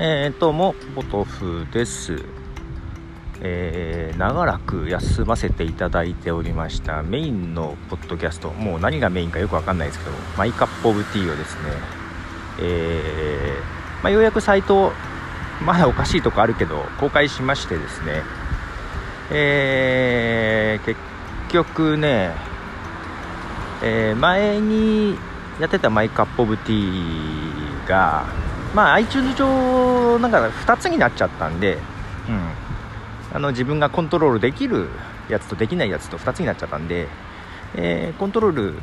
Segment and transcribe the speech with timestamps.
[0.00, 2.16] えー、どうもポトフです、
[3.40, 7.04] えー長らく休ませていただいておりました。
[7.04, 8.50] メインのポッドキャスト。
[8.50, 11.60] もう何がメインかよくわかんないですけどマイカップオブティーをですね、
[12.60, 14.92] えーまあ、ようやくサイト
[15.64, 18.22] まだおかしいとこあるけど公開しましてですね。
[19.30, 21.00] えー結
[21.50, 22.34] 局ね、
[23.80, 25.16] え前に
[25.60, 28.26] やってたマイカップオブティーが
[28.74, 31.78] まあ iTunes 上なんか2つになっちゃったんで、
[32.28, 34.88] うん、あの自分がコントロールできる
[35.28, 37.08] やつとできないやつと2つになっちゃったんで、
[37.76, 38.74] えーコントロール、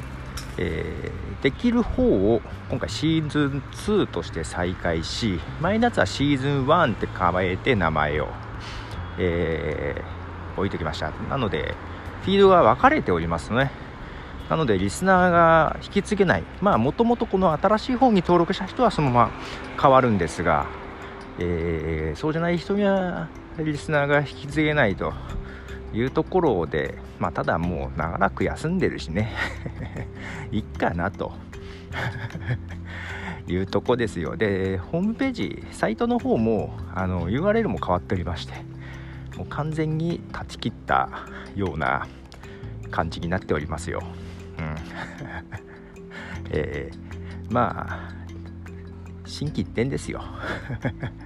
[0.58, 8.28] えーできる方を今回シーズン2として再開し前のやつはシーズン1って構えて名前を、
[9.18, 10.22] えー
[10.58, 11.12] 置いてきました。
[11.30, 11.76] なので
[12.24, 13.72] フィードが分かれておりますね。
[14.52, 16.44] なのでリスナーが引き継げない。
[16.60, 19.32] まあもともとこの新しい方に登録した人はそのまま
[19.82, 20.68] 変わるんですが、
[21.40, 25.14] えーそうじゃない人にはリスナーが引き継げないと
[25.94, 29.32] いうところで、まあ、ただもう長らく休んでるしね。
[30.52, 31.32] いっかなと。
[33.48, 34.36] いうとこですよ。
[34.36, 38.54] でホームページサイトの方もあの URL も変わっておりまして
[39.38, 41.08] もう完全に断ち切った
[41.56, 42.06] ような
[42.90, 44.04] 感じになっておりますよ。
[44.62, 44.76] うん。
[46.52, 48.12] えーまあ
[49.26, 50.24] 心機一転ですよ。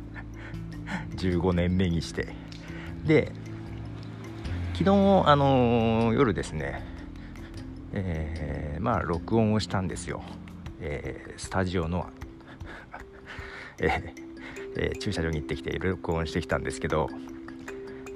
[1.17, 2.27] 15年目にして。
[3.05, 3.31] で
[4.73, 4.91] 昨日
[5.25, 6.83] あのー夜ですね。
[7.93, 10.21] えーまあ録音をしたんですよ、
[10.81, 12.09] えースタジオの、
[13.79, 14.13] えー
[14.77, 17.09] えー駐車場に行ってきて録音してきたんですけど。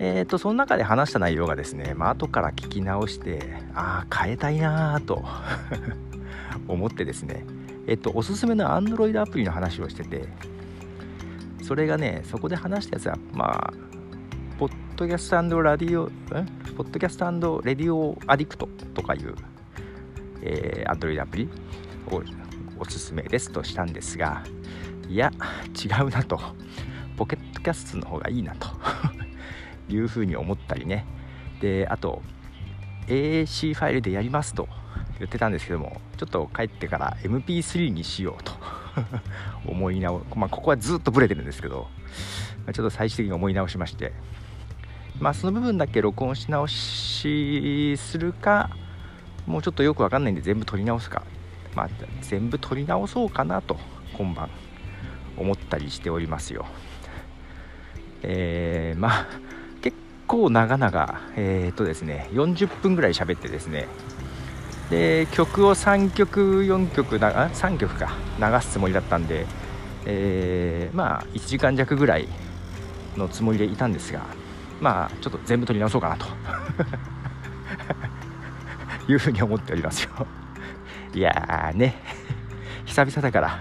[0.02, 5.26] えー、とその中で話した内容がですね、まあ後から聞き直してああ変えたいなーと
[6.68, 7.46] 思ってですね
[7.86, 10.28] えっ、とおすすめの Android アプリの話をしてて
[11.62, 13.74] それがねそこで話したやつはまあ
[14.58, 16.10] ポッドキャストラディオん
[16.78, 19.36] ポッドキャストレディオアディクトとかいう、
[20.42, 21.50] えー、Android アプリ
[22.12, 22.24] を
[22.80, 24.44] おすすめですとしたんですが
[25.10, 25.32] いや
[25.84, 26.40] 違うなと。
[27.20, 28.68] ポケットキャストの方がいいなと。
[29.90, 31.06] いうふうに思ったりね。
[31.62, 32.22] であと
[33.08, 34.68] AAC ファイルでやりますと
[35.18, 38.54] 言ってたんですけどもちょっと帰ってから MP3 にしようと
[39.68, 41.88] 思い直まあここはずっとブレてるんですけど
[42.74, 44.14] ちょっと最終的に思い直しまして
[45.20, 48.70] まあその部分だけ録音し直しするか
[49.46, 51.24] もうちょっとよくわかんないんで全部取り直すか
[51.76, 51.90] まあ
[52.22, 53.78] 全部取り直そうかなと
[54.14, 54.50] 今晩
[55.38, 56.66] 思ったりしておりますよ。
[58.22, 59.28] えー、まあ
[60.30, 63.88] 構長々えっ、とですね40分ぐらい喋ってですね
[64.92, 69.48] で曲を3曲4曲な3曲か流すつもりだったんで、
[70.06, 72.28] えーまあ1時間弱ぐらい
[73.18, 74.24] のつもりでいたんですが
[74.80, 76.28] まあちょっと全部取り直そうかなと
[79.12, 80.28] いうふうに思っておりますよ。
[81.16, 81.96] いやーね。
[82.86, 83.60] 久々だから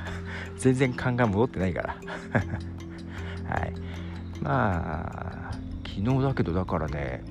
[0.58, 1.96] 全然勘が戻ってないから。
[3.48, 3.72] はい。
[4.42, 5.38] まあ
[5.96, 7.24] 昨日だけどだからね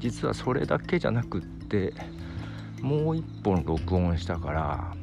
[0.00, 1.92] 実はそれだけじゃなくって
[2.80, 4.94] もう一本録音したから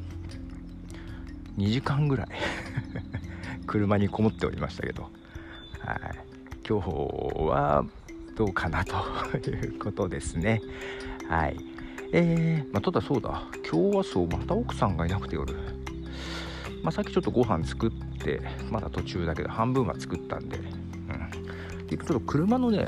[1.58, 2.28] 2時間ぐらい
[3.66, 5.04] 車にこもっておりましたけど、
[5.80, 6.00] はい、
[6.68, 6.88] 今日
[7.48, 7.84] は
[8.36, 8.94] どうかなと
[9.50, 10.60] いうことですね。
[11.28, 11.56] はい。
[12.12, 13.42] えーまあ、ただそうだ。
[13.68, 15.54] 今日はそうまた奥さんがいなくて夜。
[16.82, 20.58] まあ、さっきちょっとご飯作ってまだ途中だけど半分は作ったんで、
[21.90, 22.86] うん、でちょっと車のね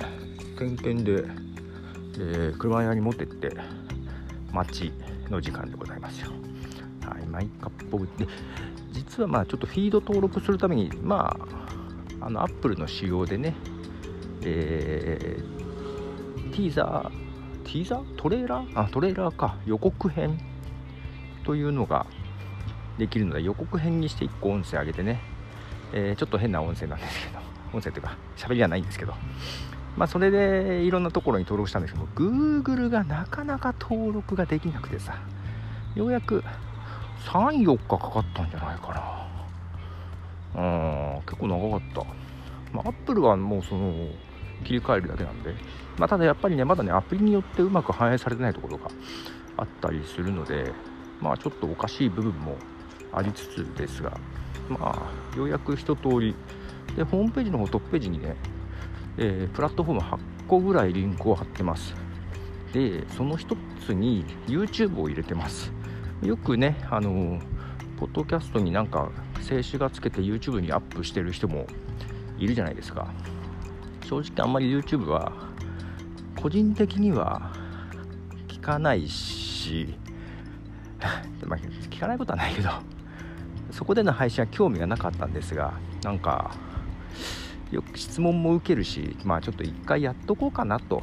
[0.58, 1.24] 点検で、
[2.18, 3.56] えー車屋に持ってって
[4.52, 4.92] 待ち
[5.30, 6.30] の時間でございますよ。
[7.04, 8.26] はいマイカップオブで
[8.92, 11.36] 実はまあちょっとフィード登録するためにま
[12.20, 13.54] ああのアップルの仕様でね
[14.42, 17.10] えー、ティーザー
[17.64, 18.16] ティーザー？
[18.16, 18.80] トレーラー？
[18.80, 19.56] あトレーラーか。
[19.66, 20.38] 予告編？
[21.44, 22.06] というのが
[22.98, 25.20] できるので予告編にして1個音声上げてね、
[25.92, 27.47] えーちょっと変な音声なんですけど。
[27.72, 29.14] 音声というか喋りはないんですけど。
[29.96, 35.18] まあそれでいろんなところに登録したんですけど Google がなかなか登録ができなくてさ。
[35.96, 36.44] ようやく
[37.24, 39.28] 34日かかったんじゃないか
[40.54, 40.62] な。
[40.62, 42.04] うん結構長かった。
[42.72, 43.92] まあ Apple はもうその
[44.64, 45.54] 切り替えるだけなんで。
[45.98, 48.88] まあただやっぱりねまだねアプリによってうまく反映されてないところが
[49.56, 50.72] あったりするので
[51.20, 52.56] まあちょっとおかしい部分も
[53.12, 54.16] ありつつですが
[54.68, 56.36] まあようやく一通り
[56.98, 58.34] でホームページの方トップページにね、
[59.18, 60.18] えープラットフォーム8
[60.48, 61.94] 個ぐらいリンクを貼ってます。
[62.72, 63.56] でその一
[63.86, 65.72] つに YouTube を入れてます。
[66.22, 67.40] よくねあの
[68.00, 69.10] ポッドキャストになんか
[69.40, 71.66] 静止画つけて YouTube にアップしてる人も
[72.36, 73.06] いるじゃないですか。
[74.04, 75.32] 正直あんまり YouTube は
[76.42, 77.52] 個人的には
[78.48, 79.94] 聞かないし
[81.46, 82.70] ま、聞かないことはないけど
[83.70, 86.50] そこでの配信は興味がなかったんですがなんか
[87.70, 91.02] よく質問も受けるしまあちょっと一回やっとこうかなと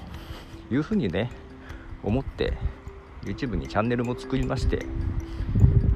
[0.72, 1.32] いうふうにね
[2.04, 2.54] 思って
[3.24, 4.86] YouTube にチャンネルも作りまして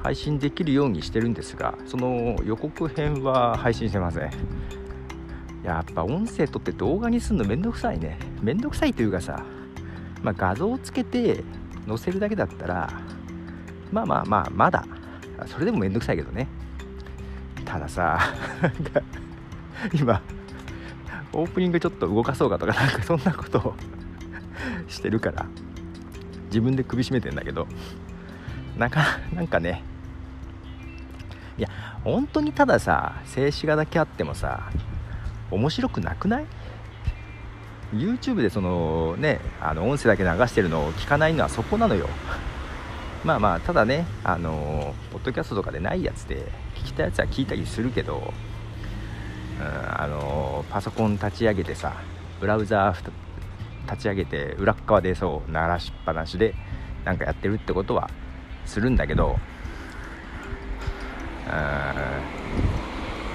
[0.02, 4.30] 配信できるようにしてるんですがその予告編は配信してません。
[5.62, 8.18] やっぱ音声撮って動画にすんのめんどくさいね。
[8.40, 9.44] めんどくさいというかさ、
[10.22, 11.44] まあ、画像をつけて
[11.86, 12.90] 載せるだけだったら
[13.92, 14.86] まあまあまあまだ
[15.46, 16.48] それでもめんどくさいけどね。
[17.64, 18.18] たださ
[19.94, 20.22] 今
[21.32, 23.74] オープニングちょっと動かそうかとかなんかそんなことを
[24.88, 25.46] してるから
[26.46, 27.66] 自分で首絞めてんだけど
[28.76, 29.82] なかなんかね
[31.58, 31.68] いや
[32.04, 34.70] 本当にたださ静止画だけあってもさ
[35.50, 36.44] 面白くなくない
[37.92, 42.08] ？YouTube でそのねあの音声だけ流してるのを聞かないのはそこなのよ。
[43.24, 48.32] まあまあただねあのポッドキャストとかでないやつで聞きたいやつは聞いたりするけど、
[49.60, 51.94] あのパソコン立ち上げてさ
[52.40, 53.10] ブラウザー
[53.90, 56.54] 立ち上げて裏側でそう鳴らしっぱなしで
[57.04, 58.08] なんかやってるってことは
[58.64, 59.38] するんだけど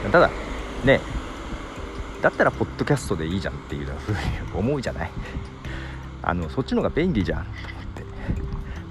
[0.06, 0.30] うんただ
[0.84, 1.00] ね
[2.22, 4.18] だったらポッドキャストでいいじゃんっていうふうに
[4.56, 5.12] 思うじゃない？
[6.24, 8.06] あのそっちの方が便利じゃんと思って。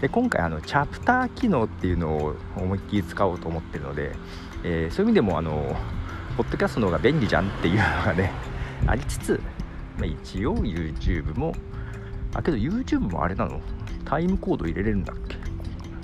[0.02, 4.14] で今回あのチャプター機能っていうのを思いっきり使おうと思ってるので、
[4.62, 5.74] えー、そういう意味でもあの
[6.36, 8.32] ポッドキャストの方が便利じゃんっていうのがね
[8.86, 9.40] ありつつ、
[9.98, 11.54] まあ、一応 YouTube も
[12.34, 13.60] あけど YouTube もあれなの？
[14.04, 15.36] タイムコード入れれるんだっけ？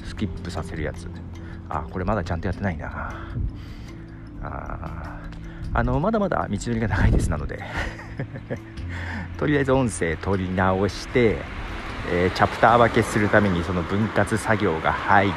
[0.04, 1.08] スキップさせるやつ。
[1.68, 3.12] あこれまだちゃんとやってないな。
[4.42, 5.18] あ
[5.72, 7.62] あのまだまだ道のりが長いですなので。
[9.38, 11.36] とりあえず音声取り直して、
[12.12, 15.32] えー、チャプター分けするためにその分割作業が入り、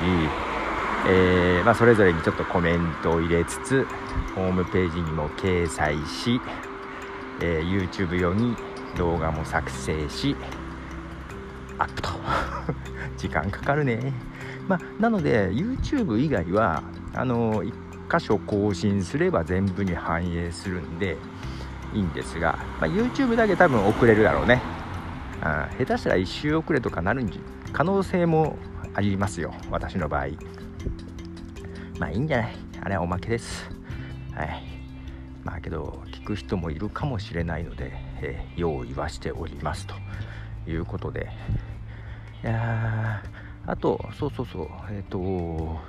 [1.05, 3.85] えー、まあ、それぞれにちょっとコメントを入れつつ
[4.35, 6.39] ホームページにも掲載し、
[7.41, 8.55] えー、YouTube 用に
[8.97, 10.35] 動画も作成し
[11.77, 12.09] アップと
[13.17, 14.13] 時間かかるね。
[14.67, 16.83] まあ、なので YouTube 以外は
[17.13, 17.73] あの1
[18.09, 21.17] 箇所更新すれば全部に反映するんで
[21.94, 24.61] いいんですが、まあ、YouTube だけ多分遅れるだろうね。
[25.41, 27.25] あ下手したら1周遅れとかなる
[27.73, 28.57] 可能性も
[28.94, 30.27] ありますよ私の場合。
[32.00, 32.56] まあいいんじゃない。
[32.81, 33.69] あれはおまけです。
[34.33, 34.63] はい。
[35.44, 37.91] まあけど聞く人もいるかもしれないので、
[38.21, 39.95] えー、用意はしておりますと
[40.69, 41.30] いうことで。
[42.44, 43.24] いや
[43.65, 44.68] あとそうそうそう。
[44.89, 45.80] えっ、ー、と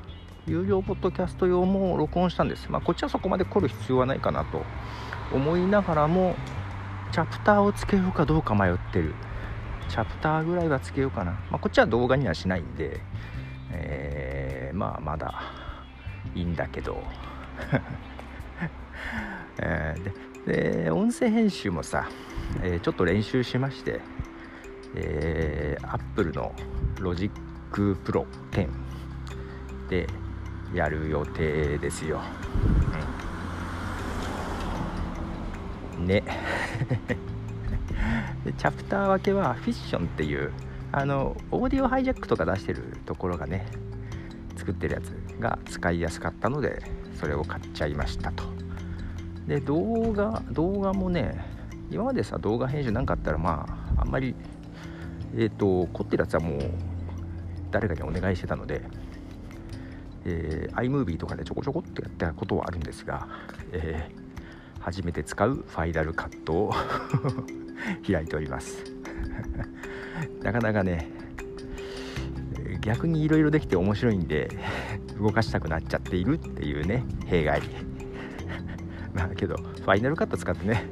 [0.46, 4.62] 有料ポッドキャスト用も録音したんです、まあ、こっちはそこまで来る必要はないかなと
[5.32, 6.36] 思いながらも
[7.12, 9.14] チャプターをつけようかどうか迷ってる。
[9.88, 13.00] チャプターぐらいはつけようかな、まあ、こっちは動画にはしないんで、
[13.70, 14.33] えー、
[14.74, 15.42] まあまだ
[16.34, 17.02] いいんだけど、
[19.58, 22.08] えー、でで音声編集もさ、
[22.62, 24.00] えー、ちょっと練習しまして、
[24.94, 26.52] えー、Apple の
[26.96, 27.30] Logic
[27.72, 28.68] Pro 10
[29.88, 30.06] で
[30.74, 32.20] やる予定ですよ、
[35.98, 36.22] ね。
[38.44, 40.52] でチャプター分けはフィッションっていう
[40.92, 43.66] あのオーディオハイジャックとか出してるところがね
[44.64, 46.82] 作ってるやつが使いやすかったので
[47.20, 48.44] それを買っちゃいましたと。
[49.46, 51.44] で動画動画もね
[51.90, 53.66] 今までさ動画編集なんかあったらま
[53.96, 54.34] ああんまり
[55.34, 56.60] えっ、ー、と凝ってるやつはもう
[57.70, 58.82] 誰かにお願いしてたので
[60.26, 63.28] えー、iMovie とかでちょこちょこってやったことはあるんですが、
[63.72, 66.72] えー、初めて使うファイナルカットを
[68.10, 68.82] 開いております。
[70.42, 71.23] なかなかね
[72.84, 74.48] 逆にいろいろできて面白いんで
[75.18, 77.62] 動かしたくなっちゃっているっていうね弊害。
[79.14, 80.84] まあけどファイナルカット使ってね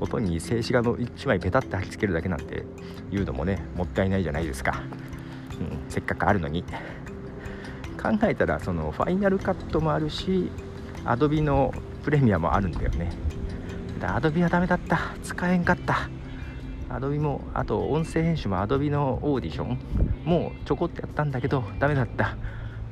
[0.00, 2.64] 音に静止画の1枚ペタって貼り付けるだけなんて
[3.10, 4.82] いうのもねもったいないじゃないですか、
[5.60, 6.64] うん、せっかくあるのに。
[8.00, 10.52] 考えたらその Final Cut もあるし
[11.04, 13.10] Adobe のプレミアもあるんだよね。
[14.00, 15.00] Adobe はダメだった。
[15.24, 16.08] 使えんかった。
[16.90, 19.78] Adobe もあと音声編集も Adobe のオーディション
[20.24, 22.36] もうちょこっとやったんだけどダメだった。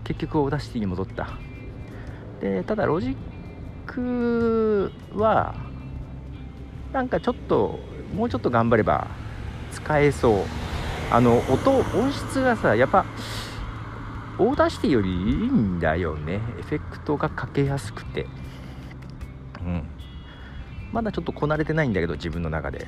[0.04, 1.38] 結局 Audacity に戻った。
[2.40, 3.16] でただロジッ
[3.86, 5.54] クは
[6.92, 7.78] なんかちょっと
[8.14, 9.08] もうちょっと頑張れば
[9.72, 10.36] 使えそう。
[11.10, 13.04] あの音音質がさやっぱ
[14.38, 15.16] Audacity よりいい
[15.48, 16.34] んだよね。
[16.58, 18.26] エフェクトがかけやすくて。
[19.62, 19.82] うん。
[20.92, 22.86] まだちょっとこなれてないんだけど自分の中で。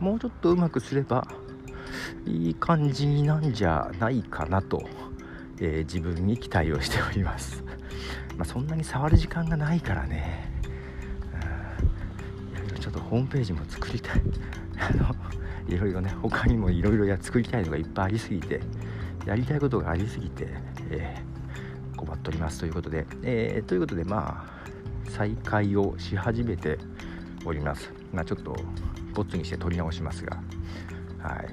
[0.00, 1.26] もうちょっとうまくすれば
[2.26, 4.82] いい感じなんじゃないかなと、
[5.60, 7.64] えー、自分に期待をしております、
[8.36, 10.50] まあ、そんなに触る時間がないからね、
[12.54, 14.22] いろいろちょっとホームページも作りたい。
[14.78, 15.14] あの
[15.68, 18.60] いろいろね他にもいろいろや作りたいのがいっぱいありすぎて
[19.26, 20.48] やりたいことがありすぎて、
[20.90, 26.78] えー、困っておりますということで、えー、ということでまあ再開をし始めて
[27.44, 27.97] おります。
[28.12, 28.56] まあちょっと
[29.14, 30.36] ボツにして撮り直しますが。
[31.18, 31.48] はい。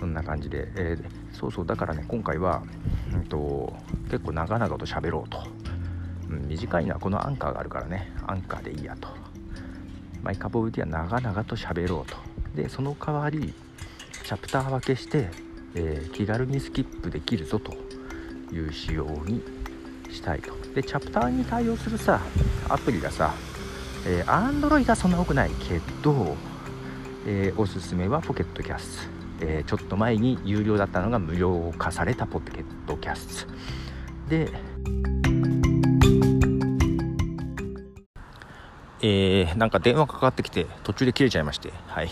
[0.00, 2.62] そんな感じで、えー、そうそうだからね今回は、
[3.12, 3.70] うんと、
[4.04, 5.42] 結構長々と喋ろうと、
[6.30, 8.10] うん、短いのはこのアンカーがあるからね。
[8.26, 9.08] アンカーでいいやと。
[10.22, 12.16] マイカボウディは長々と喋ろうと。
[12.54, 13.52] でその代わり
[14.24, 15.28] チャプター分けして、
[15.74, 17.74] えー、気軽にスキップできるぞと
[18.54, 19.42] いう仕様に
[20.10, 20.54] したいと。
[20.74, 22.20] でチャプターに対応するさ
[22.68, 23.34] アプリがさ
[24.06, 26.36] えー、Android はそんな多くないけど、
[27.26, 33.52] えー、おすすめは Pocket Casts、えー、ちょっと前に有料だったのが無料化された Pocket Casts
[34.30, 34.50] で、
[39.02, 42.10] えー、なんか電話かかってきて途中で切れちゃいましてはい。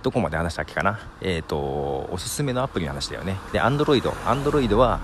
[0.00, 0.98] どこまで話したっけかな？
[1.20, 3.36] えっ、ー、とおすすめのアプリの話だよね。
[3.52, 5.00] で Android Android は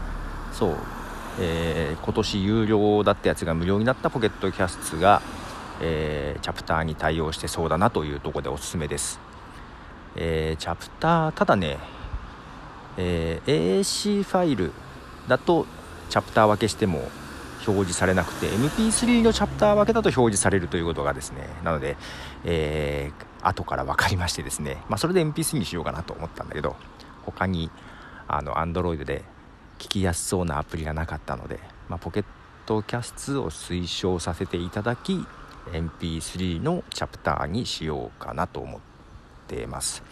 [0.52, 0.76] そう
[1.40, 5.20] えー、今年有料だったやつが無料になったポケットキャストが
[5.80, 9.18] えー、チャプターに対応してそうだなというとこでおすすめです、
[10.16, 11.78] えー、チャプターただね、
[12.96, 14.72] えー、AAC ファイル
[15.28, 15.66] だと
[16.10, 17.08] チャプター分けしても
[17.66, 21.96] 表示されなくて MP3 のチャプター分けだと表示されるということがですねなので、
[22.44, 26.76] えー、後から分かりましてですね、まあ、それで MP3 にしようかなと思ったんだけど
[27.22, 27.70] 他に
[28.28, 29.24] あの Android で
[29.78, 32.24] 聞きやすそうなアプリがなかったので、まあ、ポケッ
[32.66, 35.24] トキャストを推奨させていただき
[35.72, 38.80] MP3 のチャプターにしようかなと思っ
[39.48, 40.02] てます。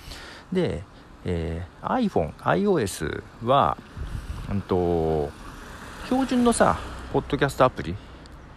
[0.53, 0.83] で、
[1.25, 3.77] えー、iPhone、iOS は、
[4.51, 5.31] うんと、
[6.07, 6.79] 標準のさ
[7.13, 7.95] ポッドキャストアプリ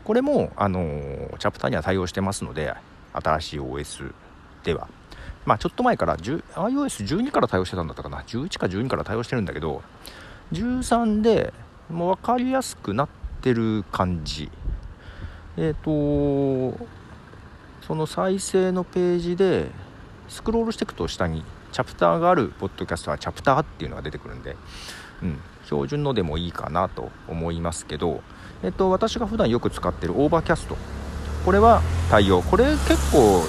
[0.04, 2.74] これも、あのー、チャプターには対応してますので
[3.14, 4.14] 新しい OS
[4.64, 4.88] では。
[5.46, 8.22] まあちょっと前から iOS12 から対応してたんだったかな。
[8.22, 9.84] 11か12から対応してるんだけど
[10.54, 11.54] 13で
[11.90, 13.10] もう分かりやすくなっ
[13.42, 14.52] てる感じ
[15.58, 16.86] えっ、ー、と
[17.86, 19.68] その再生のページで
[20.28, 24.56] スクロールしていくと下にチャプターがあるポッドキャストはチャプターっていうのが出てくるんで、
[25.22, 28.22] うん、標準のでもいいかなと思いますけど、
[28.64, 30.78] えっと、私が普段よく使ってる Overcast
[31.46, 32.42] これは対応。
[32.42, 33.44] これ結構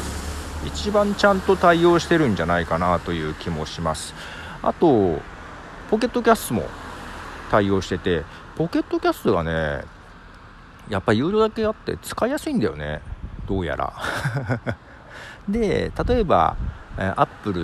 [0.67, 4.15] 一番ちゃんと対応してるんじゃないかなという気もします。
[4.63, 5.19] あと
[5.91, 6.65] Pocket Casts も
[7.51, 9.85] 対応してて Pocket Casts がね
[10.89, 13.01] やっぱ有料だけあって使いやすいんだよね。
[13.47, 13.93] どうやら。
[15.49, 16.57] で例えば
[16.99, 17.61] Apple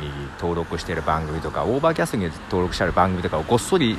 [0.00, 0.10] に
[0.40, 3.98] 登録している番組とか Overcast に登録してある番組とかをごっそり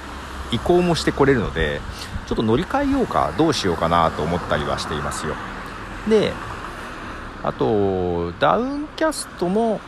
[0.51, 1.81] 移行もしてこれるので
[2.25, 5.35] ちょっと乗り換えようかどうしようかなと思ったりはしていますよ。
[6.09, 6.33] で
[7.43, 9.79] あと Downcast も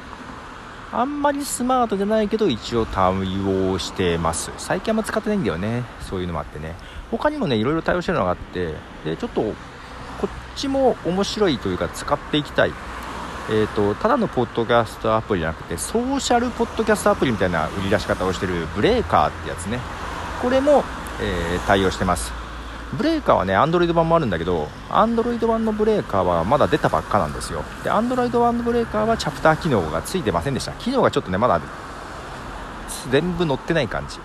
[0.91, 4.51] あんまりスマートじゃないけど一応対応してます。
[4.57, 5.83] 最近あんま使ってないんだよね。
[6.01, 6.75] そういうのもあってね。
[7.11, 8.73] 他にもねいろいろ対応してるのがあって
[9.05, 9.53] でちょっとこ
[10.27, 12.73] っちも面白いというか使っていきたい
[13.51, 19.79] えーと、ただのポッドキャストアプリじゃなくてソーシャルポッドキャストアプリみたいな売り出し方をしてるブレーカーってやつね
[20.39, 20.83] これも、
[21.19, 22.31] えー、対応してます
[22.93, 27.63] ブレーカーはね、Android 版もあるんだけど、Android 版のブレーカーはまだ出たばっかなんですよ。
[27.83, 30.71] で、Android 版のブレーカーはチャプター機能がついてませんでした。
[30.73, 31.61] 機能がちょっとね、まだ
[33.11, 34.19] 全部載ってない感じ。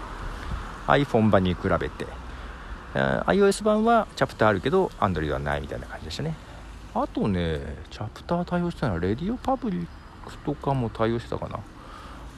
[0.86, 2.06] iPhone 版に比べて。
[2.94, 6.34] iOS 版はチャプターあるけど、Android はないみたいな感じでしたね。
[6.94, 7.60] あとね、
[7.90, 11.60] チャプター対応したのは、 RadioPublic とかも対応してたかな。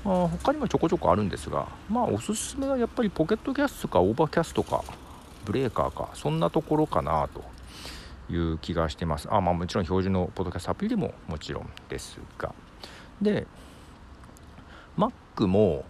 [0.06, 4.84] あ他にもちょこちょこあるんですが、まあ、おすすめはやっぱり Pocket Casts か Overcast か
[5.44, 7.44] ブレーカーかそんなところかなと
[8.32, 12.54] いう気がしてますあまあもちろん標準のポッドキャストアプリでももちろんですが
[13.20, 13.48] で
[14.96, 15.84] Mac も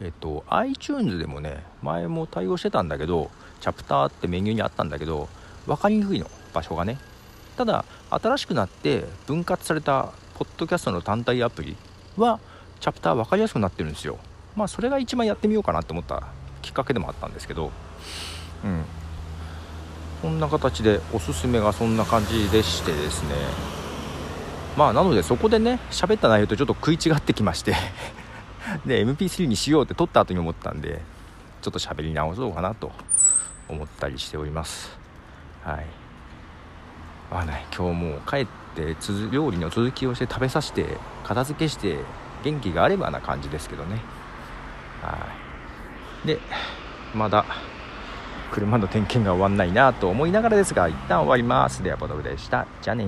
[0.00, 3.30] えっと iTunes でもね前も対応してたんだけど
[3.60, 5.28] チャプターってメニューにあったんだけど
[5.66, 6.98] 分かりにくいの場所がね。
[7.56, 11.76] ただ新しくなって分割されたポッドキャストの単体アプリ
[12.16, 12.38] は
[12.80, 14.18] チャプター分かりやすくなってるんですよ。
[14.54, 16.22] まあそれが一番やってみようかなって思った
[16.62, 17.70] きっかけでもあったんですけど。
[18.64, 18.84] うん。
[20.22, 23.34] こんな形でおすすめがそんな感じでしてですね。
[24.76, 27.74] まあなのでそこでね喋った内容とちょっと食い違ってきまして。
[28.86, 31.00] で MP3 にしようって撮った後に思ったんで
[31.62, 32.92] ちょっと喋り直そうかなと。
[33.68, 34.98] 思ったりしております。
[35.62, 35.86] はい。
[37.30, 38.96] あね今日もう帰って
[39.30, 40.86] 料理の続きをして食べさせて
[41.24, 41.98] 片付けして
[42.42, 44.00] 元気があればな感じですけどね。
[45.02, 45.18] は
[46.24, 46.26] い。
[46.26, 46.38] で
[47.14, 47.44] まだ
[48.50, 51.82] 車の点検が終わんないなと思いながらですが一旦終わります。
[51.82, 52.66] ではボトルでした。
[52.80, 53.04] じゃあね